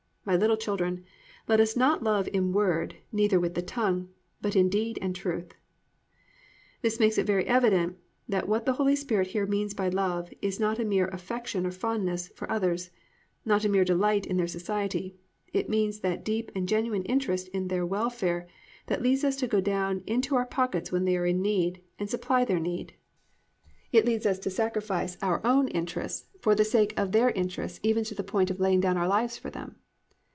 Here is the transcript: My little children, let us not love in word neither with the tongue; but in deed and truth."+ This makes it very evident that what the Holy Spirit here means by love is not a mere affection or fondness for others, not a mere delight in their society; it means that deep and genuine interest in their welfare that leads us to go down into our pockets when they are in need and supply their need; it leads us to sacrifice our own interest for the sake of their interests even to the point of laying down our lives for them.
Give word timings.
My 0.23 0.35
little 0.35 0.55
children, 0.55 1.03
let 1.47 1.59
us 1.59 1.75
not 1.75 2.03
love 2.03 2.27
in 2.31 2.53
word 2.53 2.95
neither 3.11 3.39
with 3.39 3.55
the 3.55 3.63
tongue; 3.63 4.09
but 4.39 4.55
in 4.55 4.69
deed 4.69 4.99
and 5.01 5.15
truth."+ 5.15 5.55
This 6.83 6.99
makes 6.99 7.17
it 7.17 7.25
very 7.25 7.43
evident 7.47 7.97
that 8.29 8.47
what 8.47 8.67
the 8.67 8.73
Holy 8.73 8.95
Spirit 8.95 9.29
here 9.29 9.47
means 9.47 9.73
by 9.73 9.89
love 9.89 10.31
is 10.39 10.59
not 10.59 10.77
a 10.77 10.85
mere 10.85 11.07
affection 11.07 11.65
or 11.65 11.71
fondness 11.71 12.27
for 12.27 12.49
others, 12.51 12.91
not 13.45 13.65
a 13.65 13.69
mere 13.69 13.83
delight 13.83 14.27
in 14.27 14.37
their 14.37 14.47
society; 14.47 15.17
it 15.53 15.69
means 15.71 16.01
that 16.01 16.23
deep 16.23 16.51
and 16.53 16.69
genuine 16.69 17.03
interest 17.05 17.47
in 17.47 17.67
their 17.67 17.85
welfare 17.85 18.47
that 18.85 19.01
leads 19.01 19.23
us 19.23 19.35
to 19.37 19.47
go 19.47 19.59
down 19.59 20.03
into 20.05 20.35
our 20.35 20.45
pockets 20.45 20.91
when 20.91 21.05
they 21.05 21.17
are 21.17 21.25
in 21.25 21.41
need 21.41 21.81
and 21.97 22.11
supply 22.11 22.45
their 22.45 22.59
need; 22.59 22.93
it 23.91 24.05
leads 24.05 24.27
us 24.27 24.37
to 24.37 24.51
sacrifice 24.51 25.17
our 25.23 25.41
own 25.43 25.67
interest 25.69 26.27
for 26.39 26.53
the 26.53 26.63
sake 26.63 26.93
of 26.95 27.11
their 27.11 27.31
interests 27.31 27.79
even 27.81 28.03
to 28.03 28.13
the 28.13 28.23
point 28.23 28.51
of 28.51 28.59
laying 28.59 28.79
down 28.79 28.97
our 28.97 29.07
lives 29.07 29.35
for 29.39 29.49
them. 29.49 29.77